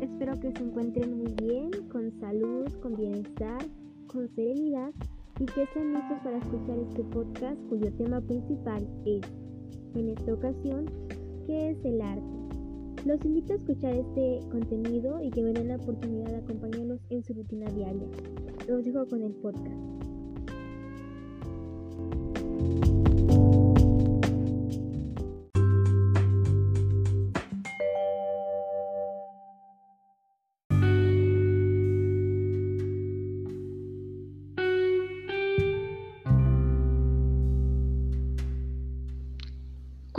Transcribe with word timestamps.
Espero 0.00 0.38
que 0.40 0.52
se 0.52 0.62
encuentren 0.62 1.16
muy 1.16 1.32
bien, 1.34 1.70
con 1.90 2.10
salud, 2.20 2.66
con 2.82 2.94
bienestar, 2.94 3.58
con 4.06 4.28
serenidad 4.34 4.90
y 5.40 5.46
que 5.46 5.62
estén 5.62 5.94
listos 5.94 6.18
para 6.22 6.38
escuchar 6.38 6.78
este 6.78 7.04
podcast 7.04 7.60
cuyo 7.68 7.92
tema 7.94 8.20
principal 8.20 8.86
es, 9.06 9.22
en 9.94 10.08
esta 10.10 10.34
ocasión, 10.34 10.86
¿qué 11.46 11.70
es 11.70 11.84
el 11.84 12.00
arte? 12.00 12.38
Los 13.04 13.24
invito 13.24 13.52
a 13.52 13.56
escuchar 13.56 13.94
este 13.94 14.40
contenido 14.50 15.22
y 15.22 15.30
que 15.30 15.42
me 15.42 15.52
la 15.52 15.76
oportunidad 15.76 16.30
de 16.30 16.36
acompañarnos 16.36 17.00
en 17.10 17.22
su 17.22 17.32
rutina 17.32 17.66
diaria. 17.70 18.08
Los 18.68 18.84
dejo 18.84 19.06
con 19.06 19.22
el 19.22 19.32
podcast. 19.34 19.97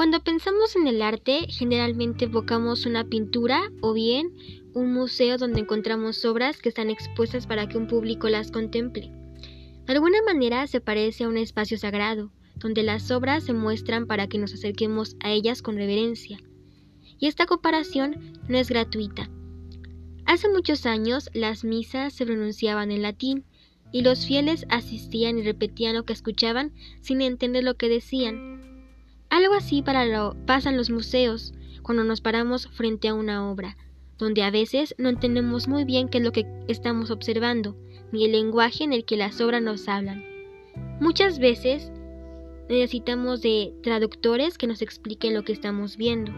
Cuando 0.10 0.24
pensamos 0.24 0.76
en 0.76 0.88
el 0.88 1.04
arte, 1.04 1.46
generalmente 1.50 2.26
evocamos 2.26 2.88
una 2.88 3.04
pintura 3.04 3.72
o 3.80 3.94
bien 3.94 4.34
un 4.74 4.92
museo 4.92 5.38
donde 5.38 5.60
encontramos 5.60 6.26
obras 6.26 6.64
que 6.64 6.70
están 6.70 6.90
expuestas 6.90 7.46
para 7.46 7.70
que 7.70 7.78
un 7.78 7.86
público 7.86 8.28
las 8.28 8.50
contemple. 8.50 9.12
De 9.86 9.94
alguna 9.94 10.18
manera 10.26 10.66
se 10.66 10.82
parece 10.82 11.26
a 11.26 11.28
un 11.28 11.38
espacio 11.38 11.78
sagrado, 11.78 12.32
donde 12.56 12.82
las 12.82 13.12
obras 13.12 13.44
se 13.44 13.54
muestran 13.54 14.08
para 14.08 14.26
que 14.26 14.40
nos 14.40 14.52
acerquemos 14.52 15.16
a 15.20 15.30
ellas 15.30 15.62
con 15.62 15.76
reverencia. 15.76 16.40
Y 17.20 17.28
esta 17.28 17.46
comparación 17.46 18.34
no 18.48 18.58
es 18.58 18.68
gratuita. 18.68 19.30
Hace 20.26 20.50
muchos 20.50 20.88
años 20.88 21.30
las 21.36 21.64
misas 21.64 22.14
se 22.14 22.26
pronunciaban 22.26 22.90
en 22.90 23.04
latín 23.04 23.46
y 23.92 24.02
los 24.02 24.26
fieles 24.26 24.66
asistían 24.70 25.38
y 25.38 25.44
repetían 25.44 25.94
lo 25.94 26.04
que 26.04 26.14
escuchaban 26.14 26.74
sin 27.00 27.22
entender 27.22 27.64
lo 27.64 27.78
que 27.78 27.90
decían. 27.90 28.49
Algo 29.30 29.54
así 29.54 29.82
para 29.82 30.06
lo 30.06 30.36
pasan 30.46 30.76
los 30.76 30.90
museos 30.90 31.54
cuando 31.84 32.04
nos 32.04 32.22
paramos 32.22 32.68
frente 32.68 33.08
a 33.08 33.14
una 33.14 33.50
obra, 33.50 33.78
donde 34.18 34.44
a 34.44 34.52
veces 34.52 34.96
no 34.98 35.10
entendemos 35.10 35.68
muy 35.68 35.86
bien 35.86 36.10
qué 36.10 36.18
es 36.18 36.24
lo 36.24 36.32
que 36.32 36.46
estamos 36.68 37.12
observando, 37.12 37.76
ni 38.12 38.26
el 38.26 38.32
lenguaje 38.32 38.84
en 38.84 38.94
el 38.94 39.06
que 39.06 39.18
las 39.18 39.40
obras 39.40 39.62
nos 39.62 39.88
hablan. 39.88 40.24
Muchas 41.00 41.40
veces 41.40 41.92
necesitamos 42.70 43.42
de 43.42 43.74
traductores 43.82 44.58
que 44.58 44.68
nos 44.68 44.82
expliquen 44.82 45.34
lo 45.34 45.44
que 45.44 45.54
estamos 45.54 45.96
viendo. 45.96 46.32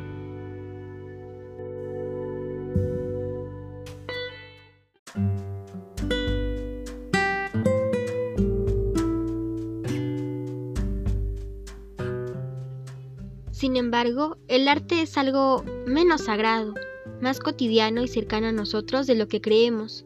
Sin 13.61 13.75
embargo, 13.75 14.37
el 14.47 14.67
arte 14.67 15.03
es 15.03 15.19
algo 15.19 15.63
menos 15.85 16.21
sagrado, 16.21 16.73
más 17.21 17.39
cotidiano 17.39 18.01
y 18.01 18.07
cercano 18.07 18.47
a 18.47 18.51
nosotros 18.51 19.05
de 19.05 19.13
lo 19.13 19.27
que 19.27 19.39
creemos. 19.39 20.03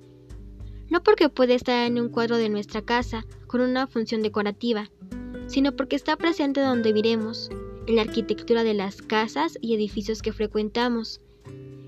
No 0.89 1.01
porque 1.03 1.29
puede 1.29 1.55
estar 1.55 1.87
en 1.87 1.97
un 1.97 2.09
cuadro 2.09 2.35
de 2.35 2.49
nuestra 2.49 2.81
casa 2.81 3.25
con 3.47 3.61
una 3.61 3.87
función 3.87 4.21
decorativa, 4.21 4.91
sino 5.47 5.73
porque 5.73 5.95
está 5.95 6.17
presente 6.17 6.59
donde 6.59 6.91
viremos, 6.91 7.49
en 7.87 7.95
la 7.95 8.01
arquitectura 8.01 8.65
de 8.65 8.73
las 8.73 9.01
casas 9.01 9.57
y 9.61 9.73
edificios 9.73 10.21
que 10.21 10.33
frecuentamos, 10.33 11.21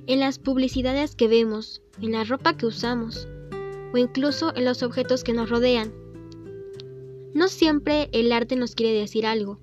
en 0.05 0.21
las 0.21 0.39
publicidades 0.39 1.17
que 1.17 1.27
vemos, 1.27 1.81
en 2.01 2.13
la 2.13 2.23
ropa 2.23 2.55
que 2.55 2.65
usamos, 2.65 3.27
o 3.93 3.97
incluso 3.97 4.55
en 4.55 4.63
los 4.63 4.83
objetos 4.83 5.21
que 5.21 5.33
nos 5.33 5.49
rodean. 5.49 5.91
No 7.33 7.49
siempre 7.49 8.07
el 8.13 8.31
arte 8.31 8.55
nos 8.55 8.73
quiere 8.73 8.97
decir 8.97 9.25
algo, 9.25 9.59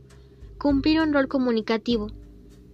cumplir 0.65 0.99
un 1.03 1.13
rol 1.13 1.29
comunicativo. 1.29 2.07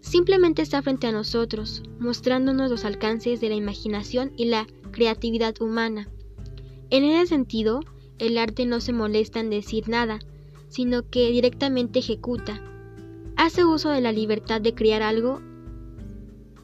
Simplemente 0.00 0.62
está 0.62 0.80
frente 0.80 1.08
a 1.08 1.12
nosotros, 1.12 1.82
mostrándonos 1.98 2.70
los 2.70 2.84
alcances 2.84 3.40
de 3.40 3.48
la 3.48 3.56
imaginación 3.56 4.30
y 4.36 4.44
la 4.44 4.68
creatividad 4.92 5.60
humana. 5.60 6.08
En 6.90 7.02
ese 7.02 7.26
sentido, 7.26 7.80
el 8.20 8.38
arte 8.38 8.64
no 8.64 8.78
se 8.78 8.92
molesta 8.92 9.40
en 9.40 9.50
decir 9.50 9.88
nada, 9.88 10.20
sino 10.68 11.02
que 11.10 11.32
directamente 11.32 11.98
ejecuta. 11.98 12.62
Hace 13.36 13.64
uso 13.64 13.90
de 13.90 14.00
la 14.00 14.12
libertad 14.12 14.60
de 14.60 14.72
crear 14.72 15.02
algo 15.02 15.40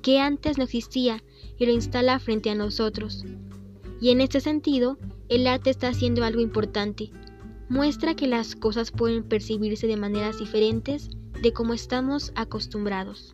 que 0.02 0.20
antes 0.20 0.58
no 0.58 0.62
existía 0.62 1.24
y 1.58 1.66
lo 1.66 1.72
instala 1.72 2.20
frente 2.20 2.50
a 2.50 2.54
nosotros. 2.54 3.24
Y 4.00 4.10
en 4.10 4.20
este 4.20 4.38
sentido, 4.38 4.96
el 5.28 5.48
arte 5.48 5.70
está 5.70 5.88
haciendo 5.88 6.22
algo 6.22 6.40
importante, 6.40 7.10
muestra 7.68 8.14
que 8.14 8.26
las 8.26 8.54
cosas 8.54 8.90
pueden 8.90 9.24
percibirse 9.24 9.86
de 9.86 9.96
maneras 9.96 10.38
diferentes 10.38 11.10
de 11.42 11.52
como 11.52 11.74
estamos 11.74 12.32
acostumbrados. 12.34 13.32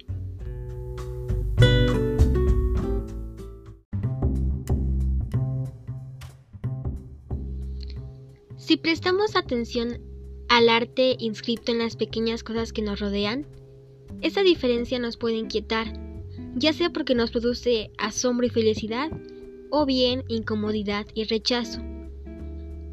Si 8.57 8.77
prestamos 8.77 9.37
atención 9.37 10.01
al 10.49 10.69
arte 10.69 11.17
inscrito 11.19 11.73
en 11.73 11.79
las 11.79 11.97
pequeñas 11.97 12.43
cosas 12.43 12.73
que 12.73 12.81
nos 12.81 13.01
rodean, 13.01 13.47
esa 14.23 14.43
diferencia 14.43 14.99
nos 14.99 15.17
puede 15.17 15.37
inquietar, 15.37 15.93
ya 16.55 16.73
sea 16.73 16.91
porque 16.91 17.15
nos 17.15 17.31
produce 17.31 17.91
asombro 17.99 18.47
y 18.47 18.51
felicidad, 18.51 19.11
o 19.71 19.85
bien 19.85 20.25
incomodidad 20.29 21.07
y 21.15 21.25
rechazo. 21.25 21.81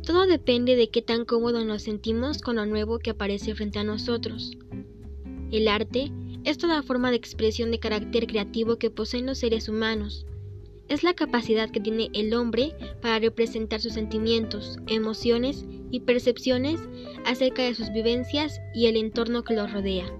Todo 0.05 0.25
depende 0.25 0.75
de 0.75 0.89
qué 0.89 1.01
tan 1.01 1.25
cómodo 1.25 1.63
nos 1.65 1.83
sentimos 1.83 2.41
con 2.41 2.55
lo 2.55 2.65
nuevo 2.65 2.99
que 2.99 3.11
aparece 3.11 3.53
frente 3.55 3.79
a 3.79 3.83
nosotros. 3.83 4.57
El 5.51 5.67
arte 5.67 6.11
es 6.43 6.57
toda 6.57 6.83
forma 6.83 7.09
de 7.09 7.17
expresión 7.17 7.71
de 7.71 7.79
carácter 7.79 8.27
creativo 8.27 8.77
que 8.77 8.89
poseen 8.89 9.25
los 9.25 9.39
seres 9.39 9.67
humanos. 9.67 10.25
Es 10.87 11.03
la 11.03 11.13
capacidad 11.13 11.69
que 11.69 11.79
tiene 11.79 12.09
el 12.13 12.33
hombre 12.33 12.75
para 13.01 13.19
representar 13.19 13.81
sus 13.81 13.93
sentimientos, 13.93 14.77
emociones 14.87 15.65
y 15.91 15.99
percepciones 15.99 16.79
acerca 17.25 17.63
de 17.63 17.75
sus 17.75 17.91
vivencias 17.91 18.59
y 18.73 18.87
el 18.87 18.97
entorno 18.97 19.43
que 19.43 19.53
los 19.53 19.71
rodea. 19.71 20.11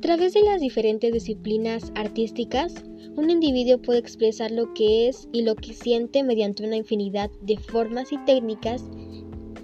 A 0.00 0.08
través 0.10 0.32
de 0.32 0.42
las 0.42 0.62
diferentes 0.62 1.12
disciplinas 1.12 1.92
artísticas, 1.94 2.72
un 3.16 3.28
individuo 3.28 3.82
puede 3.82 3.98
expresar 3.98 4.50
lo 4.50 4.72
que 4.72 5.08
es 5.08 5.28
y 5.30 5.42
lo 5.42 5.56
que 5.56 5.74
siente 5.74 6.22
mediante 6.22 6.64
una 6.64 6.76
infinidad 6.76 7.30
de 7.42 7.58
formas 7.58 8.10
y 8.10 8.16
técnicas, 8.24 8.82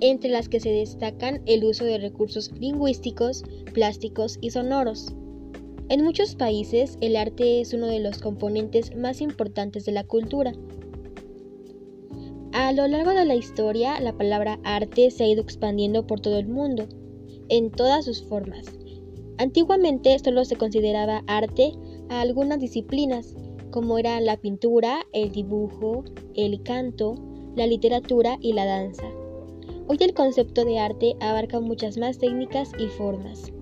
entre 0.00 0.28
las 0.28 0.50
que 0.50 0.60
se 0.60 0.68
destacan 0.68 1.40
el 1.46 1.64
uso 1.64 1.86
de 1.86 1.96
recursos 1.96 2.52
lingüísticos, 2.60 3.44
plásticos 3.72 4.36
y 4.42 4.50
sonoros. 4.50 5.14
En 5.88 6.04
muchos 6.04 6.34
países, 6.34 6.98
el 7.00 7.16
arte 7.16 7.62
es 7.62 7.72
uno 7.72 7.86
de 7.86 8.00
los 8.00 8.18
componentes 8.18 8.94
más 8.94 9.22
importantes 9.22 9.86
de 9.86 9.92
la 9.92 10.04
cultura. 10.04 10.52
A 12.52 12.72
lo 12.72 12.86
largo 12.86 13.12
de 13.12 13.24
la 13.24 13.36
historia, 13.36 13.98
la 14.00 14.12
palabra 14.12 14.60
arte 14.64 15.10
se 15.10 15.24
ha 15.24 15.28
ido 15.28 15.40
expandiendo 15.40 16.06
por 16.06 16.20
todo 16.20 16.38
el 16.38 16.46
mundo, 16.46 16.86
en 17.48 17.70
todas 17.70 18.04
sus 18.04 18.22
formas 18.22 18.66
Antiguamente 19.38 20.18
solo 20.18 20.44
se 20.44 20.56
consideraba 20.56 21.22
arte 21.26 21.72
a 22.08 22.22
algunas 22.22 22.58
disciplinas, 22.58 23.34
como 23.70 23.98
era 23.98 24.18
la 24.20 24.38
pintura, 24.38 25.06
el 25.12 25.30
dibujo, 25.30 26.04
el 26.34 26.62
canto, 26.62 27.16
la 27.54 27.66
literatura 27.66 28.38
y 28.40 28.54
la 28.54 28.64
danza. 28.64 29.04
Hoy 29.88 29.98
el 30.00 30.14
concepto 30.14 30.64
de 30.64 30.78
arte 30.78 31.16
abarca 31.20 31.60
muchas 31.60 31.98
más 31.98 32.16
técnicas 32.18 32.72
y 32.78 32.86
formas. 32.86 33.52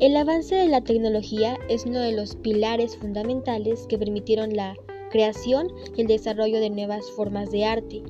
El 0.00 0.16
avance 0.16 0.54
de 0.54 0.68
la 0.68 0.80
tecnología 0.80 1.58
es 1.68 1.84
uno 1.84 2.00
de 2.00 2.12
los 2.12 2.36
pilares 2.36 2.96
fundamentales 2.96 3.86
que 3.86 3.98
permitieron 3.98 4.56
la 4.56 4.76
creación 5.10 5.68
y 5.94 6.02
el 6.02 6.06
desarrollo 6.06 6.58
de 6.60 6.70
nuevas 6.70 7.10
formas 7.10 7.50
de 7.50 7.66
arte. 7.66 8.02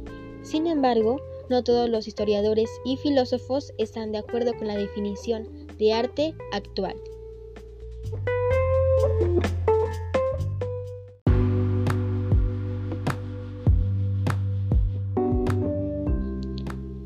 Sin 0.42 0.66
embargo, 0.68 1.16
no 1.50 1.64
todos 1.64 1.88
los 1.88 2.06
historiadores 2.06 2.70
y 2.84 2.96
filósofos 2.96 3.72
están 3.78 4.12
de 4.12 4.18
acuerdo 4.18 4.52
con 4.54 4.68
la 4.68 4.76
definición 4.76 5.57
de 5.78 5.92
arte 5.92 6.34
actual. 6.52 6.96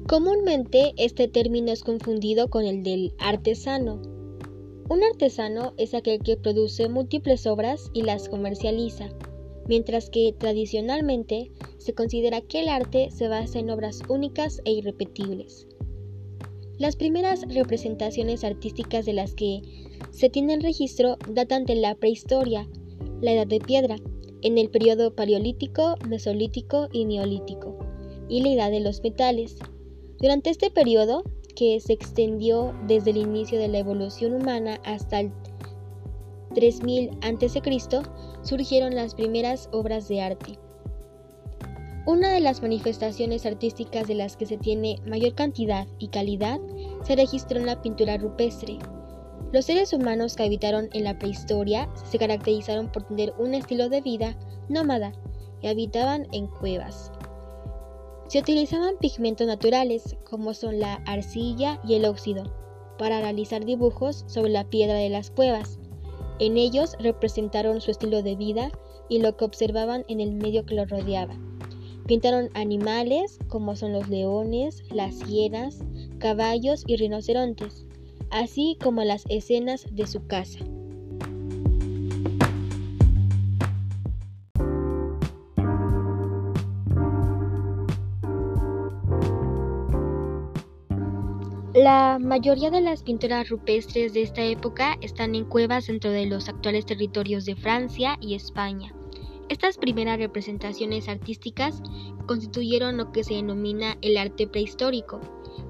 Comúnmente 0.07 0.93
este 0.99 1.27
término 1.27 1.73
es 1.73 1.83
confundido 1.83 2.51
con 2.51 2.67
el 2.67 2.83
del 2.83 3.15
artesano. 3.19 4.03
Un 4.91 5.03
artesano 5.05 5.73
es 5.79 5.95
aquel 5.95 6.21
que 6.21 6.37
produce 6.37 6.89
múltiples 6.89 7.47
obras 7.47 7.91
y 7.95 8.03
las 8.03 8.29
comercializa. 8.29 9.09
mientras 9.69 10.11
que 10.11 10.35
tradicionalmente 10.37 11.51
se 11.79 11.95
considera 11.95 12.41
que 12.41 12.61
el 12.61 12.69
arte 12.69 13.11
se 13.11 13.29
basa 13.29 13.59
en 13.59 13.71
obras 13.71 14.01
únicas 14.09 14.61
e 14.65 14.73
irrepetibles. 14.73 15.67
Las 16.79 16.97
primeras 16.97 17.43
representaciones 17.49 18.45
artísticas 18.45 19.05
de 19.05 19.13
las 19.13 19.35
que 19.35 19.63
se 20.11 20.31
tiene 20.31 20.59
registro 20.59 21.17
datan 21.29 21.65
de 21.65 21.77
la 21.77 21.95
prehistoria, 21.95 22.69
la 23.21 23.33
edad 23.33 23.47
de 23.47 23.61
piedra, 23.61 23.97
en 24.43 24.59
el 24.59 24.71
periodo 24.71 25.15
paleolítico, 25.15 25.97
mesolítico 26.09 26.89
y 26.93 27.05
neolítico, 27.05 27.79
y 28.29 28.43
la 28.43 28.53
edad 28.53 28.71
de 28.71 28.81
los 28.81 29.03
metales. 29.03 29.57
Durante 30.19 30.51
este 30.51 30.71
periodo, 30.71 31.23
que 31.55 31.79
se 31.81 31.93
extendió 31.93 32.75
desde 32.87 33.11
el 33.11 33.19
inicio 33.19 33.59
de 33.59 33.69
la 33.69 33.79
evolución 33.79 34.33
humana 34.33 34.81
hasta 34.85 35.21
el 35.21 35.33
3000 36.55 37.11
a.C., 37.21 37.63
surgieron 38.43 38.95
las 38.95 39.15
primeras 39.15 39.69
obras 39.73 40.09
de 40.09 40.21
arte. 40.21 40.59
Una 42.05 42.33
de 42.33 42.41
las 42.41 42.63
manifestaciones 42.63 43.47
artísticas 43.47 44.09
de 44.09 44.17
las 44.17 44.37
que 44.37 44.45
se 44.45 44.57
tiene 44.57 45.01
mayor 45.07 45.37
cantidad 45.37 45.87
y 46.01 46.09
calidad 46.09 46.59
se 47.05 47.15
registró 47.15 47.61
en 47.61 47.67
la 47.67 47.81
pintura 47.81 48.17
rupestre. 48.17 48.81
Los 49.53 49.67
seres 49.67 49.93
humanos 49.93 50.35
que 50.35 50.43
habitaron 50.43 50.89
en 50.95 51.05
la 51.05 51.17
prehistoria 51.17 51.89
se 52.11 52.19
caracterizaron 52.19 52.91
por 52.91 53.05
tener 53.05 53.33
un 53.39 53.55
estilo 53.55 53.89
de 53.89 54.01
vida 54.01 54.37
nómada 54.69 55.13
y 55.61 55.69
habitaban 55.69 56.27
en 56.33 56.49
cuevas. 56.49 57.13
Se 58.27 58.41
utilizaban 58.41 58.97
pigmentos 58.99 59.47
naturales 59.47 60.17
como 60.29 60.55
son 60.55 60.81
la 60.81 60.95
arcilla 61.07 61.81
y 61.87 61.95
el 61.95 62.05
óxido 62.05 62.53
para 62.99 63.21
realizar 63.21 63.65
dibujos 63.65 64.25
sobre 64.27 64.51
la 64.51 64.65
piedra 64.65 64.95
de 64.95 65.09
las 65.09 65.31
cuevas. 65.31 65.79
En 66.41 66.57
ellos 66.57 66.97
representaron 66.99 67.81
su 67.81 67.93
estilo 67.93 68.25
de 68.25 68.35
vida 68.35 68.73
y 69.09 69.21
lo 69.21 69.37
que 69.37 69.45
observaban 69.45 70.05
en 70.09 70.19
el 70.19 70.33
medio 70.33 70.67
que 70.67 70.75
los 70.75 70.91
rodeaba. 70.91 71.39
Pintaron 72.07 72.51
animales 72.55 73.39
como 73.49 73.77
son 73.77 73.93
los 73.93 74.09
leones, 74.09 74.83
las 74.91 75.21
hienas, 75.27 75.85
caballos 76.19 76.85
y 76.87 76.97
rinocerontes, 76.97 77.87
así 78.31 78.77
como 78.83 79.05
las 79.05 79.25
escenas 79.29 79.87
de 79.91 80.07
su 80.07 80.27
casa. 80.27 80.59
La 91.75 92.19
mayoría 92.21 92.71
de 92.71 92.83
las 92.83 93.03
pinturas 93.03 93.49
rupestres 93.49 94.13
de 94.13 94.23
esta 94.23 94.43
época 94.45 94.99
están 95.01 95.35
en 95.35 95.47
cuevas 95.47 95.87
dentro 95.87 96.11
de 96.11 96.27
los 96.27 96.51
actuales 96.51 96.85
territorios 96.85 97.47
de 97.47 97.57
Francia 97.57 98.19
y 98.21 98.35
España. 98.35 98.93
Estas 99.53 99.77
primeras 99.77 100.19
representaciones 100.19 101.11
artísticas 101.11 101.83
constituyeron 102.27 102.97
lo 102.97 103.13
que 103.13 103.23
se 103.23 103.35
denomina 103.35 103.99
el 104.01 104.17
arte 104.17 104.47
prehistórico 104.47 105.21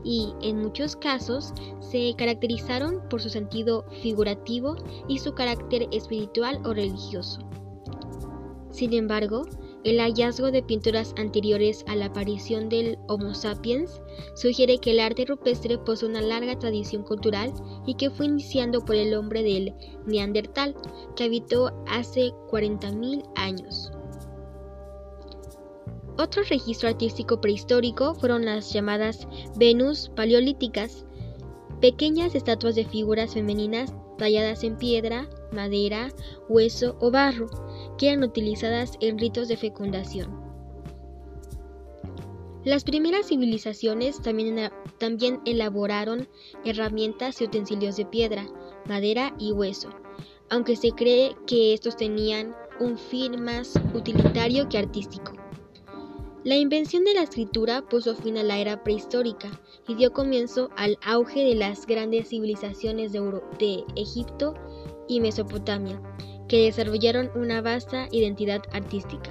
y, 0.04 0.32
en 0.40 0.62
muchos 0.62 0.94
casos, 0.94 1.52
se 1.80 2.14
caracterizaron 2.16 3.00
por 3.10 3.20
su 3.20 3.28
sentido 3.28 3.84
figurativo 4.00 4.76
y 5.08 5.18
su 5.18 5.34
carácter 5.34 5.88
espiritual 5.90 6.60
o 6.64 6.72
religioso. 6.72 7.40
Sin 8.70 8.92
embargo, 8.92 9.48
el 9.84 9.98
hallazgo 9.98 10.50
de 10.50 10.62
pinturas 10.62 11.14
anteriores 11.16 11.84
a 11.88 11.96
la 11.96 12.06
aparición 12.06 12.68
del 12.68 12.98
Homo 13.08 13.34
sapiens 13.34 14.00
sugiere 14.34 14.78
que 14.78 14.92
el 14.92 15.00
arte 15.00 15.24
rupestre 15.24 15.78
posee 15.78 16.08
una 16.08 16.20
larga 16.20 16.58
tradición 16.58 17.02
cultural 17.02 17.52
y 17.86 17.94
que 17.94 18.10
fue 18.10 18.26
iniciando 18.26 18.84
por 18.84 18.94
el 18.94 19.14
hombre 19.14 19.42
del 19.42 19.74
Neandertal, 20.06 20.76
que 21.16 21.24
habitó 21.24 21.72
hace 21.88 22.30
40.000 22.50 23.24
años. 23.34 23.90
Otro 26.18 26.42
registro 26.44 26.88
artístico 26.88 27.40
prehistórico 27.40 28.14
fueron 28.14 28.44
las 28.44 28.72
llamadas 28.72 29.26
Venus 29.56 30.10
paleolíticas, 30.14 31.04
pequeñas 31.80 32.34
estatuas 32.34 32.76
de 32.76 32.84
figuras 32.84 33.34
femeninas 33.34 33.92
talladas 34.18 34.62
en 34.62 34.76
piedra, 34.76 35.28
madera, 35.50 36.10
hueso 36.48 36.96
o 37.00 37.10
barro, 37.10 37.48
eran 38.08 38.24
utilizadas 38.24 38.96
en 39.00 39.18
ritos 39.18 39.48
de 39.48 39.56
fecundación. 39.56 40.42
Las 42.64 42.84
primeras 42.84 43.26
civilizaciones 43.26 44.22
también, 44.22 44.70
también, 44.98 45.40
elaboraron 45.44 46.28
herramientas 46.64 47.40
y 47.40 47.44
utensilios 47.44 47.96
de 47.96 48.06
piedra, 48.06 48.46
madera 48.86 49.34
y 49.38 49.50
hueso, 49.50 49.90
aunque 50.48 50.76
se 50.76 50.92
cree 50.92 51.34
que 51.46 51.74
estos 51.74 51.96
tenían 51.96 52.54
un 52.78 52.96
fin 52.98 53.42
más 53.42 53.74
utilitario 53.94 54.68
que 54.68 54.78
artístico. 54.78 55.32
La 56.44 56.56
invención 56.56 57.04
de 57.04 57.14
la 57.14 57.22
escritura 57.22 57.82
puso 57.82 58.14
fin 58.16 58.36
a 58.36 58.42
la 58.42 58.58
era 58.58 58.82
prehistórica 58.82 59.48
y 59.86 59.94
dio 59.94 60.12
comienzo 60.12 60.70
al 60.76 60.98
auge 61.04 61.44
de 61.44 61.54
las 61.54 61.86
grandes 61.86 62.28
civilizaciones 62.28 63.12
de, 63.12 63.20
de 63.58 63.84
Egipto 63.96 64.54
y 65.08 65.20
Mesopotamia, 65.20 66.00
que 66.52 66.64
desarrollaron 66.64 67.30
una 67.34 67.62
vasta 67.62 68.08
identidad 68.10 68.60
artística. 68.72 69.30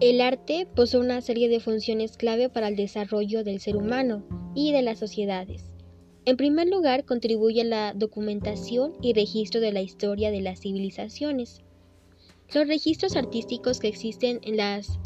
El 0.00 0.20
arte 0.20 0.66
posee 0.76 1.00
una 1.00 1.22
serie 1.22 1.48
de 1.48 1.60
funciones 1.60 2.18
clave 2.18 2.50
para 2.50 2.68
el 2.68 2.76
desarrollo 2.76 3.42
del 3.42 3.58
ser 3.58 3.76
humano 3.76 4.22
y 4.54 4.72
de 4.72 4.82
las 4.82 4.98
sociedades. 4.98 5.64
En 6.26 6.36
primer 6.36 6.68
lugar, 6.68 7.06
contribuye 7.06 7.62
a 7.62 7.64
la 7.64 7.94
documentación 7.94 8.92
y 9.00 9.14
registro 9.14 9.62
de 9.62 9.72
la 9.72 9.80
historia 9.80 10.30
de 10.30 10.42
las 10.42 10.60
civilizaciones. 10.60 11.62
Los 12.52 12.68
registros 12.68 13.16
artísticos 13.16 13.80
que 13.80 13.88
existen 13.88 14.40
en 14.42 14.58
las 14.58 14.98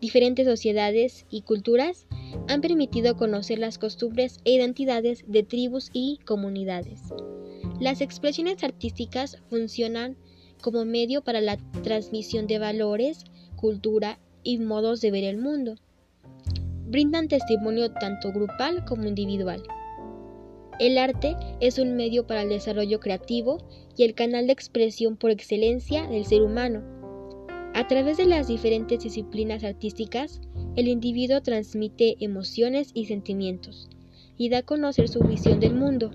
diferentes 0.00 0.46
sociedades 0.46 1.26
y 1.30 1.42
culturas 1.42 2.06
han 2.48 2.60
permitido 2.60 3.16
conocer 3.16 3.58
las 3.58 3.78
costumbres 3.78 4.40
e 4.44 4.52
identidades 4.52 5.24
de 5.26 5.42
tribus 5.42 5.90
y 5.92 6.18
comunidades. 6.24 7.00
Las 7.80 8.00
expresiones 8.00 8.62
artísticas 8.62 9.38
funcionan 9.50 10.16
como 10.60 10.84
medio 10.84 11.22
para 11.22 11.40
la 11.40 11.58
transmisión 11.82 12.46
de 12.46 12.58
valores, 12.58 13.24
cultura 13.56 14.18
y 14.42 14.58
modos 14.58 15.00
de 15.00 15.10
ver 15.10 15.24
el 15.24 15.38
mundo. 15.38 15.76
Brindan 16.86 17.28
testimonio 17.28 17.90
tanto 17.92 18.32
grupal 18.32 18.84
como 18.84 19.04
individual. 19.04 19.62
El 20.80 20.98
arte 20.98 21.36
es 21.60 21.78
un 21.78 21.96
medio 21.96 22.26
para 22.26 22.42
el 22.42 22.48
desarrollo 22.48 23.00
creativo 23.00 23.58
y 23.96 24.04
el 24.04 24.14
canal 24.14 24.46
de 24.46 24.52
expresión 24.52 25.16
por 25.16 25.30
excelencia 25.30 26.06
del 26.08 26.24
ser 26.24 26.42
humano. 26.42 26.82
A 27.84 27.86
través 27.86 28.16
de 28.16 28.24
las 28.24 28.48
diferentes 28.48 29.04
disciplinas 29.04 29.62
artísticas, 29.62 30.40
el 30.74 30.88
individuo 30.88 31.42
transmite 31.42 32.16
emociones 32.18 32.90
y 32.94 33.04
sentimientos 33.04 33.90
y 34.38 34.48
da 34.48 34.60
a 34.60 34.62
conocer 34.62 35.06
su 35.06 35.20
visión 35.20 35.60
del 35.60 35.74
mundo. 35.74 36.10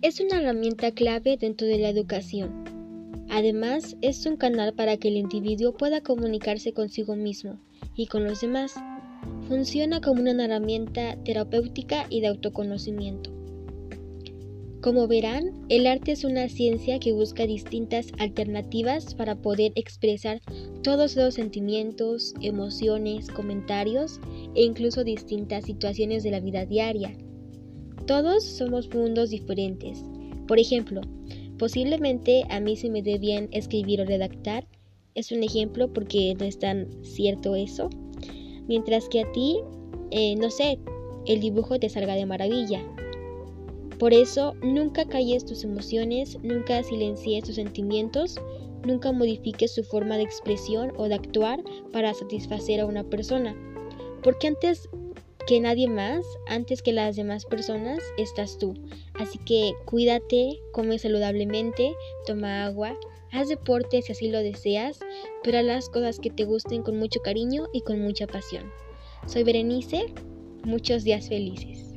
Es 0.00 0.20
una 0.20 0.38
herramienta 0.40 0.92
clave 0.92 1.36
dentro 1.36 1.66
de 1.66 1.78
la 1.78 1.88
educación. 1.88 3.26
Además, 3.30 3.96
es 4.00 4.26
un 4.26 4.36
canal 4.36 4.74
para 4.74 4.96
que 4.96 5.08
el 5.08 5.16
individuo 5.16 5.72
pueda 5.76 6.02
comunicarse 6.02 6.72
consigo 6.72 7.16
mismo 7.16 7.58
y 7.96 8.06
con 8.06 8.22
los 8.22 8.42
demás 8.42 8.76
funciona 9.52 10.00
como 10.00 10.22
una 10.22 10.46
herramienta 10.46 11.14
terapéutica 11.26 12.06
y 12.08 12.22
de 12.22 12.28
autoconocimiento. 12.28 13.30
Como 14.80 15.06
verán, 15.06 15.66
el 15.68 15.86
arte 15.86 16.12
es 16.12 16.24
una 16.24 16.48
ciencia 16.48 16.98
que 16.98 17.12
busca 17.12 17.46
distintas 17.46 18.06
alternativas 18.18 19.14
para 19.14 19.36
poder 19.36 19.72
expresar 19.74 20.40
todos 20.82 21.16
los 21.16 21.34
sentimientos, 21.34 22.32
emociones, 22.40 23.28
comentarios 23.28 24.20
e 24.54 24.64
incluso 24.64 25.04
distintas 25.04 25.66
situaciones 25.66 26.22
de 26.22 26.30
la 26.30 26.40
vida 26.40 26.64
diaria. 26.64 27.14
Todos 28.06 28.44
somos 28.44 28.88
mundos 28.94 29.28
diferentes. 29.28 30.02
Por 30.48 30.60
ejemplo, 30.60 31.02
posiblemente 31.58 32.44
a 32.48 32.58
mí 32.58 32.74
se 32.74 32.88
me 32.88 33.02
dé 33.02 33.18
bien 33.18 33.50
escribir 33.52 34.00
o 34.00 34.06
redactar. 34.06 34.66
Es 35.14 35.30
un 35.30 35.42
ejemplo 35.42 35.92
porque 35.92 36.34
no 36.38 36.46
es 36.46 36.58
tan 36.58 36.88
cierto 37.04 37.54
eso 37.54 37.90
mientras 38.68 39.08
que 39.08 39.20
a 39.20 39.32
ti, 39.32 39.60
eh, 40.10 40.36
no 40.36 40.50
sé, 40.50 40.78
el 41.26 41.40
dibujo 41.40 41.78
te 41.78 41.88
salga 41.88 42.14
de 42.14 42.26
maravilla. 42.26 42.82
Por 43.98 44.12
eso, 44.12 44.54
nunca 44.62 45.04
calles 45.04 45.44
tus 45.44 45.62
emociones, 45.62 46.38
nunca 46.42 46.82
silencies 46.82 47.44
tus 47.44 47.54
sentimientos, 47.54 48.40
nunca 48.84 49.12
modifiques 49.12 49.74
su 49.74 49.84
forma 49.84 50.16
de 50.16 50.24
expresión 50.24 50.92
o 50.96 51.08
de 51.08 51.14
actuar 51.14 51.62
para 51.92 52.12
satisfacer 52.12 52.80
a 52.80 52.86
una 52.86 53.04
persona. 53.04 53.54
Porque 54.22 54.48
antes 54.48 54.88
que 55.46 55.60
nadie 55.60 55.88
más, 55.88 56.24
antes 56.46 56.82
que 56.82 56.92
las 56.92 57.16
demás 57.16 57.44
personas, 57.44 58.00
estás 58.16 58.58
tú. 58.58 58.74
Así 59.14 59.38
que 59.38 59.72
cuídate, 59.84 60.60
come 60.72 60.98
saludablemente, 60.98 61.94
toma 62.26 62.64
agua, 62.64 62.96
haz 63.32 63.48
deporte 63.48 64.02
si 64.02 64.12
así 64.12 64.28
lo 64.28 64.38
deseas, 64.38 65.00
pero 65.42 65.58
haz 65.58 65.64
las 65.64 65.88
cosas 65.88 66.18
que 66.20 66.30
te 66.30 66.44
gusten 66.44 66.82
con 66.82 66.98
mucho 66.98 67.20
cariño 67.20 67.66
y 67.72 67.80
con 67.80 68.00
mucha 68.00 68.26
pasión. 68.26 68.70
Soy 69.26 69.42
Berenice, 69.42 70.06
muchos 70.64 71.02
días 71.04 71.28
felices. 71.28 71.94